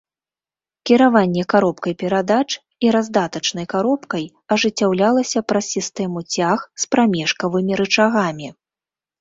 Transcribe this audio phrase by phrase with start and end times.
[0.89, 2.47] Кіраванне каробкай перадач
[2.87, 8.47] і раздатачнай каробкай ажыццяўлялася праз сістэму цяг з прамежкавымі рычагамі.